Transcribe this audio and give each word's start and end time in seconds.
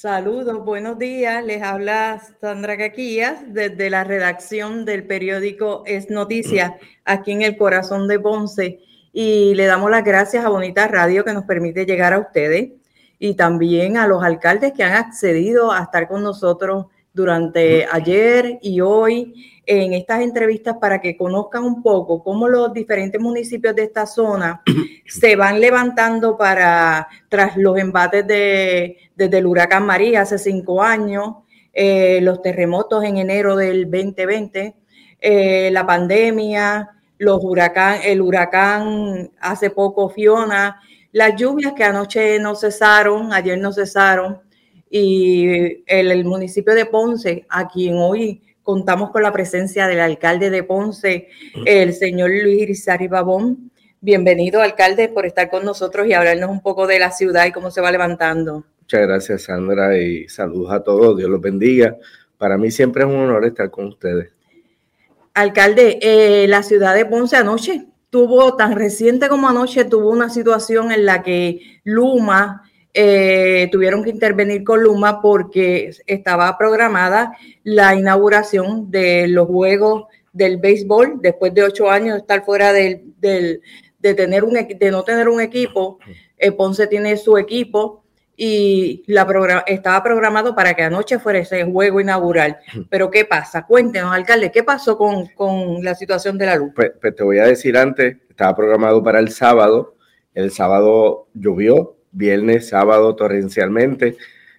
Saludos, 0.00 0.64
buenos 0.64 0.96
días. 0.96 1.44
Les 1.44 1.60
habla 1.60 2.22
Sandra 2.40 2.76
Caquillas 2.76 3.40
desde 3.48 3.90
la 3.90 4.04
redacción 4.04 4.84
del 4.84 5.02
periódico 5.02 5.82
Es 5.86 6.08
Noticias, 6.08 6.74
aquí 7.04 7.32
en 7.32 7.42
el 7.42 7.56
corazón 7.56 8.06
de 8.06 8.20
Ponce. 8.20 8.78
Y 9.12 9.56
le 9.56 9.66
damos 9.66 9.90
las 9.90 10.04
gracias 10.04 10.44
a 10.44 10.50
Bonita 10.50 10.86
Radio 10.86 11.24
que 11.24 11.32
nos 11.32 11.46
permite 11.46 11.84
llegar 11.84 12.12
a 12.12 12.20
ustedes 12.20 12.74
y 13.18 13.34
también 13.34 13.96
a 13.96 14.06
los 14.06 14.22
alcaldes 14.22 14.72
que 14.72 14.84
han 14.84 14.94
accedido 14.94 15.72
a 15.72 15.82
estar 15.82 16.06
con 16.06 16.22
nosotros 16.22 16.86
durante 17.12 17.86
ayer 17.90 18.58
y 18.62 18.80
hoy 18.80 19.60
en 19.66 19.92
estas 19.92 20.22
entrevistas 20.22 20.76
para 20.80 21.00
que 21.00 21.16
conozcan 21.16 21.62
un 21.62 21.82
poco 21.82 22.22
cómo 22.22 22.48
los 22.48 22.72
diferentes 22.72 23.20
municipios 23.20 23.74
de 23.74 23.84
esta 23.84 24.06
zona 24.06 24.62
se 25.06 25.36
van 25.36 25.60
levantando 25.60 26.38
para, 26.38 27.06
tras 27.28 27.56
los 27.56 27.78
embates 27.78 28.26
de, 28.26 28.96
desde 29.14 29.38
el 29.38 29.46
huracán 29.46 29.84
María 29.84 30.22
hace 30.22 30.38
cinco 30.38 30.82
años, 30.82 31.36
eh, 31.72 32.20
los 32.22 32.40
terremotos 32.40 33.04
en 33.04 33.18
enero 33.18 33.56
del 33.56 33.90
2020, 33.90 34.74
eh, 35.20 35.70
la 35.70 35.86
pandemia, 35.86 36.90
los 37.18 37.40
huracán, 37.42 38.00
el 38.04 38.22
huracán 38.22 39.30
hace 39.40 39.70
poco 39.70 40.08
Fiona, 40.08 40.80
las 41.12 41.36
lluvias 41.36 41.72
que 41.74 41.84
anoche 41.84 42.38
no 42.38 42.54
cesaron, 42.54 43.32
ayer 43.32 43.58
no 43.58 43.72
cesaron, 43.72 44.40
y 44.90 45.82
el, 45.86 46.10
el 46.10 46.24
municipio 46.24 46.74
de 46.74 46.86
Ponce, 46.86 47.46
a 47.48 47.68
quien 47.68 47.96
hoy 47.96 48.42
contamos 48.62 49.10
con 49.10 49.22
la 49.22 49.32
presencia 49.32 49.86
del 49.86 50.00
alcalde 50.00 50.50
de 50.50 50.62
Ponce, 50.62 51.28
el 51.64 51.94
señor 51.94 52.28
Luis 52.28 52.62
Irizarry 52.62 53.08
Babón. 53.08 53.70
Bienvenido, 54.00 54.60
alcalde, 54.60 55.08
por 55.08 55.24
estar 55.24 55.48
con 55.48 55.64
nosotros 55.64 56.06
y 56.06 56.12
hablarnos 56.12 56.50
un 56.50 56.60
poco 56.60 56.86
de 56.86 56.98
la 56.98 57.10
ciudad 57.10 57.46
y 57.46 57.52
cómo 57.52 57.70
se 57.70 57.80
va 57.80 57.90
levantando. 57.90 58.64
Muchas 58.82 59.00
gracias, 59.00 59.42
Sandra, 59.44 59.96
y 59.96 60.28
saludos 60.28 60.72
a 60.72 60.84
todos. 60.84 61.16
Dios 61.16 61.30
los 61.30 61.40
bendiga. 61.40 61.96
Para 62.36 62.58
mí 62.58 62.70
siempre 62.70 63.04
es 63.04 63.08
un 63.08 63.16
honor 63.16 63.46
estar 63.46 63.70
con 63.70 63.86
ustedes. 63.86 64.32
Alcalde, 65.32 65.98
eh, 66.02 66.46
la 66.46 66.62
ciudad 66.62 66.94
de 66.94 67.06
Ponce 67.06 67.36
anoche 67.36 67.86
tuvo, 68.10 68.54
tan 68.56 68.76
reciente 68.76 69.28
como 69.28 69.48
anoche, 69.48 69.84
tuvo 69.84 70.10
una 70.10 70.28
situación 70.28 70.92
en 70.92 71.06
la 71.06 71.22
que 71.22 71.60
Luma 71.84 72.62
eh, 73.00 73.68
tuvieron 73.70 74.02
que 74.02 74.10
intervenir 74.10 74.64
con 74.64 74.82
Luma 74.82 75.22
porque 75.22 75.92
estaba 76.04 76.58
programada 76.58 77.32
la 77.62 77.94
inauguración 77.94 78.90
de 78.90 79.28
los 79.28 79.46
Juegos 79.46 80.06
del 80.32 80.56
Béisbol 80.56 81.20
después 81.22 81.54
de 81.54 81.62
ocho 81.62 81.88
años 81.88 82.14
de 82.14 82.20
estar 82.22 82.44
fuera 82.44 82.72
del, 82.72 83.14
de, 83.20 83.60
tener 84.14 84.42
un, 84.42 84.54
de 84.54 84.90
no 84.90 85.04
tener 85.04 85.28
un 85.28 85.40
equipo. 85.40 86.00
Eh, 86.36 86.50
Ponce 86.50 86.88
tiene 86.88 87.16
su 87.16 87.38
equipo 87.38 88.02
y 88.36 89.04
la 89.06 89.24
estaba 89.68 90.02
programado 90.02 90.56
para 90.56 90.74
que 90.74 90.82
anoche 90.82 91.20
fuera 91.20 91.38
ese 91.38 91.62
juego 91.62 92.00
inaugural. 92.00 92.58
Pero 92.90 93.12
¿qué 93.12 93.24
pasa? 93.24 93.64
Cuéntenos, 93.64 94.12
alcalde, 94.12 94.50
¿qué 94.50 94.64
pasó 94.64 94.98
con, 94.98 95.28
con 95.36 95.84
la 95.84 95.94
situación 95.94 96.36
de 96.36 96.46
la 96.46 96.56
luz? 96.56 96.72
Pues, 96.74 96.90
pues, 97.00 97.14
te 97.14 97.22
voy 97.22 97.38
a 97.38 97.44
decir 97.44 97.76
antes, 97.76 98.16
estaba 98.28 98.56
programado 98.56 99.04
para 99.04 99.20
el 99.20 99.28
sábado, 99.28 99.94
el 100.34 100.50
sábado 100.50 101.28
llovió, 101.32 101.97
viernes, 102.12 102.68
sábado 102.68 103.14
torrencialmente, 103.14 104.16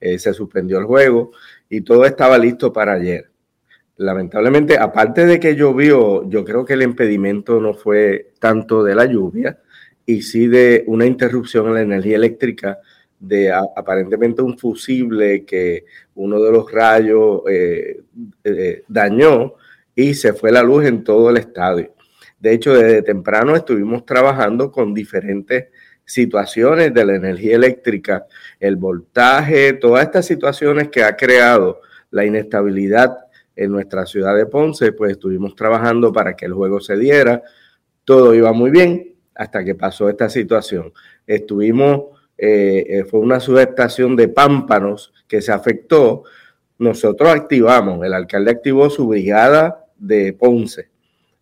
eh, 0.00 0.18
se 0.18 0.32
suspendió 0.32 0.78
el 0.78 0.84
juego 0.84 1.32
y 1.68 1.82
todo 1.82 2.04
estaba 2.04 2.38
listo 2.38 2.72
para 2.72 2.94
ayer. 2.94 3.30
Lamentablemente, 3.96 4.78
aparte 4.78 5.26
de 5.26 5.38
que 5.38 5.56
llovió, 5.56 6.28
yo 6.28 6.44
creo 6.44 6.64
que 6.64 6.72
el 6.72 6.82
impedimento 6.82 7.60
no 7.60 7.74
fue 7.74 8.32
tanto 8.38 8.82
de 8.82 8.94
la 8.94 9.04
lluvia 9.04 9.58
y 10.06 10.22
sí 10.22 10.46
de 10.46 10.84
una 10.86 11.04
interrupción 11.04 11.68
en 11.68 11.74
la 11.74 11.82
energía 11.82 12.16
eléctrica 12.16 12.78
de 13.18 13.52
aparentemente 13.52 14.40
un 14.40 14.56
fusible 14.56 15.44
que 15.44 15.84
uno 16.14 16.40
de 16.40 16.50
los 16.50 16.72
rayos 16.72 17.42
eh, 17.48 18.00
eh, 18.42 18.82
dañó 18.88 19.54
y 19.94 20.14
se 20.14 20.32
fue 20.32 20.50
la 20.50 20.62
luz 20.62 20.86
en 20.86 21.04
todo 21.04 21.28
el 21.28 21.36
estadio. 21.36 21.92
De 22.38 22.54
hecho, 22.54 22.72
desde 22.72 23.02
temprano 23.02 23.54
estuvimos 23.54 24.06
trabajando 24.06 24.72
con 24.72 24.94
diferentes 24.94 25.66
situaciones 26.10 26.92
de 26.92 27.04
la 27.04 27.14
energía 27.14 27.54
eléctrica, 27.54 28.26
el 28.58 28.76
voltaje, 28.76 29.74
todas 29.74 30.04
estas 30.04 30.26
situaciones 30.26 30.88
que 30.88 31.04
ha 31.04 31.16
creado 31.16 31.80
la 32.10 32.24
inestabilidad 32.24 33.16
en 33.54 33.70
nuestra 33.70 34.06
ciudad 34.06 34.36
de 34.36 34.46
Ponce, 34.46 34.92
pues 34.92 35.12
estuvimos 35.12 35.54
trabajando 35.54 36.12
para 36.12 36.34
que 36.34 36.46
el 36.46 36.52
juego 36.52 36.80
se 36.80 36.96
diera. 36.96 37.42
Todo 38.04 38.34
iba 38.34 38.52
muy 38.52 38.70
bien 38.70 39.14
hasta 39.34 39.64
que 39.64 39.76
pasó 39.76 40.08
esta 40.08 40.28
situación. 40.28 40.92
Estuvimos, 41.26 42.18
eh, 42.36 42.84
eh, 42.88 43.04
fue 43.04 43.20
una 43.20 43.38
subestación 43.38 44.16
de 44.16 44.28
pámpanos 44.28 45.12
que 45.28 45.40
se 45.40 45.52
afectó. 45.52 46.24
Nosotros 46.78 47.30
activamos, 47.30 48.04
el 48.04 48.14
alcalde 48.14 48.50
activó 48.50 48.90
su 48.90 49.06
brigada 49.06 49.86
de 49.96 50.32
Ponce 50.32 50.88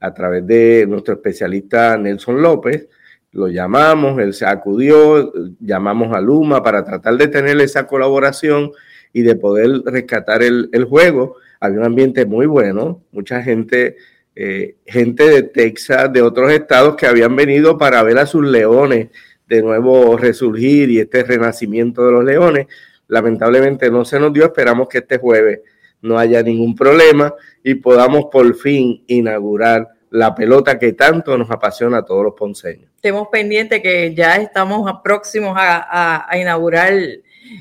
a 0.00 0.12
través 0.12 0.44
de 0.46 0.86
nuestro 0.88 1.14
especialista 1.14 1.96
Nelson 1.96 2.42
López 2.42 2.88
lo 3.36 3.48
llamamos, 3.48 4.18
él 4.18 4.32
se 4.32 4.46
acudió, 4.46 5.30
llamamos 5.60 6.16
a 6.16 6.22
Luma 6.22 6.62
para 6.62 6.82
tratar 6.84 7.18
de 7.18 7.28
tener 7.28 7.60
esa 7.60 7.86
colaboración 7.86 8.72
y 9.12 9.22
de 9.22 9.36
poder 9.36 9.82
rescatar 9.84 10.42
el, 10.42 10.84
juego. 10.88 11.36
Había 11.60 11.80
un 11.80 11.84
ambiente 11.84 12.24
muy 12.24 12.46
bueno, 12.46 13.02
mucha 13.12 13.42
gente, 13.42 13.96
eh, 14.34 14.76
gente 14.86 15.28
de 15.28 15.42
Texas, 15.42 16.10
de 16.14 16.22
otros 16.22 16.50
estados 16.50 16.96
que 16.96 17.06
habían 17.06 17.36
venido 17.36 17.76
para 17.76 18.02
ver 18.02 18.16
a 18.18 18.24
sus 18.24 18.42
leones 18.42 19.08
de 19.46 19.60
nuevo 19.60 20.16
resurgir 20.16 20.90
y 20.90 21.00
este 21.00 21.22
renacimiento 21.22 22.06
de 22.06 22.12
los 22.12 22.24
leones. 22.24 22.68
Lamentablemente 23.06 23.90
no 23.90 24.06
se 24.06 24.18
nos 24.18 24.32
dio, 24.32 24.46
esperamos 24.46 24.88
que 24.88 24.98
este 24.98 25.18
jueves 25.18 25.60
no 26.00 26.18
haya 26.18 26.42
ningún 26.42 26.74
problema 26.74 27.34
y 27.62 27.74
podamos 27.74 28.28
por 28.32 28.54
fin 28.54 29.04
inaugurar 29.06 29.88
la 30.10 30.34
pelota 30.34 30.78
que 30.78 30.92
tanto 30.92 31.36
nos 31.36 31.50
apasiona 31.50 31.98
a 31.98 32.04
todos 32.04 32.24
los 32.24 32.34
ponceños. 32.34 32.90
Estemos 32.96 33.28
pendientes 33.30 33.80
que 33.82 34.14
ya 34.14 34.36
estamos 34.36 34.90
próximos 35.02 35.54
a, 35.56 36.28
inaugurar 36.40 36.92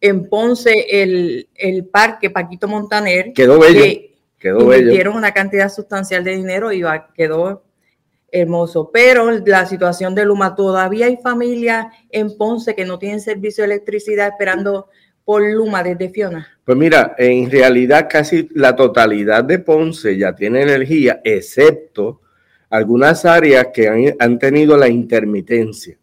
en 0.00 0.28
Ponce 0.28 0.86
el, 0.90 1.88
parque 1.90 2.30
Paquito 2.30 2.68
Montaner. 2.68 3.32
Quedó 3.32 3.58
bello. 3.58 4.00
quedó 4.38 4.66
bello. 4.66 5.12
una 5.12 5.32
cantidad 5.32 5.68
sustancial 5.68 6.24
de 6.24 6.36
dinero 6.36 6.72
y 6.72 6.82
quedó 7.14 7.62
hermoso. 8.30 8.90
Pero 8.92 9.30
la 9.30 9.66
situación 9.66 10.14
de 10.14 10.24
Luma, 10.24 10.54
todavía 10.54 11.06
hay 11.06 11.18
familias 11.18 11.86
en 12.10 12.36
Ponce 12.36 12.74
que 12.74 12.84
no 12.84 12.98
tienen 12.98 13.20
servicio 13.20 13.62
de 13.62 13.74
electricidad 13.74 14.28
esperando 14.28 14.88
por 15.24 15.42
Luma 15.42 15.82
desde 15.82 16.08
Fiona. 16.10 16.46
Pues 16.64 16.78
mira, 16.78 17.14
en 17.18 17.50
realidad 17.50 18.06
casi 18.08 18.48
la 18.54 18.76
totalidad 18.76 19.44
de 19.44 19.58
Ponce 19.58 20.16
ya 20.16 20.34
tiene 20.34 20.62
energía, 20.62 21.20
excepto 21.24 22.20
algunas 22.70 23.24
áreas 23.24 23.68
que 23.72 24.14
han, 24.18 24.38
tenido 24.38 24.76
la 24.76 24.88
intermitencia. 24.88 25.96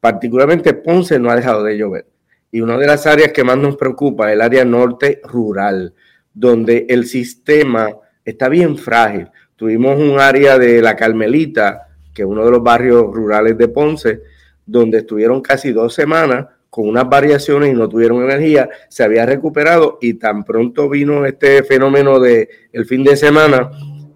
Particularmente 0.00 0.74
Ponce 0.74 1.18
no 1.18 1.30
ha 1.30 1.36
dejado 1.36 1.62
de 1.64 1.76
llover. 1.76 2.06
Y 2.50 2.60
una 2.60 2.78
de 2.78 2.86
las 2.86 3.06
áreas 3.06 3.32
que 3.32 3.42
más 3.42 3.58
nos 3.58 3.76
preocupa 3.76 4.28
es 4.28 4.34
el 4.34 4.40
área 4.40 4.64
norte 4.64 5.20
rural, 5.24 5.92
donde 6.32 6.86
el 6.88 7.06
sistema 7.06 7.90
está 8.24 8.48
bien 8.48 8.76
frágil. 8.76 9.28
Tuvimos 9.56 9.98
un 9.98 10.20
área 10.20 10.58
de 10.58 10.80
la 10.80 10.94
Carmelita, 10.94 11.88
que 12.12 12.22
es 12.22 12.28
uno 12.28 12.44
de 12.44 12.50
los 12.50 12.62
barrios 12.62 13.02
rurales 13.12 13.58
de 13.58 13.68
Ponce, 13.68 14.20
donde 14.64 14.98
estuvieron 14.98 15.40
casi 15.40 15.72
dos 15.72 15.94
semanas 15.94 16.46
con 16.74 16.88
unas 16.88 17.08
variaciones 17.08 17.70
y 17.70 17.72
no 17.72 17.88
tuvieron 17.88 18.24
energía, 18.24 18.68
se 18.88 19.04
había 19.04 19.24
recuperado 19.24 19.98
y 20.00 20.14
tan 20.14 20.42
pronto 20.42 20.88
vino 20.88 21.24
este 21.24 21.62
fenómeno 21.62 22.18
de 22.18 22.48
el 22.72 22.84
fin 22.84 23.04
de 23.04 23.16
semana, 23.16 23.70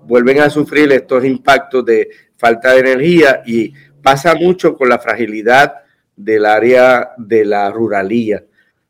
vuelven 0.08 0.40
a 0.40 0.48
sufrir 0.48 0.90
estos 0.90 1.22
impactos 1.24 1.84
de 1.84 2.08
falta 2.36 2.72
de 2.72 2.80
energía 2.80 3.42
y 3.44 3.74
pasa 4.02 4.34
mucho 4.34 4.74
con 4.74 4.88
la 4.88 4.98
fragilidad 4.98 5.74
del 6.16 6.46
área 6.46 7.10
de 7.18 7.44
la 7.44 7.70
ruralía, 7.70 8.42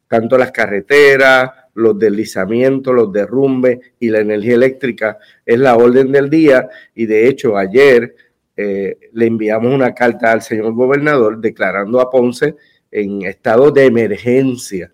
tanto 0.06 0.38
las 0.38 0.52
carreteras, 0.52 1.50
los 1.74 1.98
deslizamientos, 1.98 2.94
los 2.94 3.12
derrumbes 3.12 3.78
y 3.98 4.10
la 4.10 4.20
energía 4.20 4.54
eléctrica 4.54 5.18
es 5.44 5.58
la 5.58 5.76
orden 5.76 6.12
del 6.12 6.30
día 6.30 6.68
y 6.94 7.06
de 7.06 7.28
hecho 7.28 7.56
ayer 7.56 8.14
eh, 8.56 8.98
le 9.12 9.26
enviamos 9.26 9.74
una 9.74 9.94
carta 9.94 10.32
al 10.32 10.42
señor 10.42 10.72
gobernador 10.72 11.40
declarando 11.40 12.00
a 12.00 12.10
Ponce 12.10 12.54
en 12.90 13.22
estado 13.22 13.70
de 13.70 13.86
emergencia. 13.86 14.92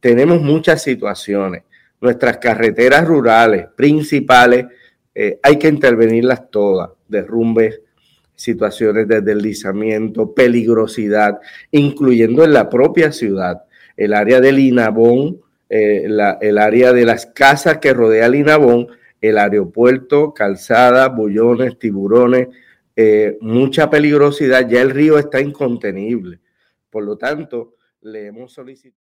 Tenemos 0.00 0.40
muchas 0.42 0.82
situaciones. 0.82 1.62
Nuestras 2.00 2.38
carreteras 2.38 3.06
rurales 3.06 3.66
principales 3.76 4.66
eh, 5.14 5.38
hay 5.42 5.58
que 5.58 5.68
intervenirlas 5.68 6.50
todas, 6.50 6.90
derrumbes, 7.08 7.80
situaciones 8.34 9.06
de 9.08 9.20
deslizamiento, 9.20 10.34
peligrosidad, 10.34 11.40
incluyendo 11.70 12.44
en 12.44 12.52
la 12.52 12.68
propia 12.68 13.12
ciudad, 13.12 13.64
el 13.96 14.14
área 14.14 14.40
del 14.40 14.58
Inabón, 14.58 15.40
eh, 15.68 16.06
el 16.40 16.58
área 16.58 16.92
de 16.92 17.04
las 17.04 17.26
casas 17.26 17.78
que 17.78 17.94
rodea 17.94 18.26
el 18.26 18.34
Inabón, 18.34 18.88
el 19.20 19.38
aeropuerto, 19.38 20.34
calzada, 20.34 21.08
bullones, 21.08 21.78
tiburones, 21.78 22.48
eh, 22.96 23.38
mucha 23.40 23.88
peligrosidad, 23.88 24.68
ya 24.68 24.82
el 24.82 24.90
río 24.90 25.18
está 25.18 25.40
incontenible. 25.40 26.40
Por 26.90 27.04
lo 27.04 27.16
tanto, 27.16 27.76
le 28.02 28.26
hemos 28.26 28.52
solicitado. 28.52 29.01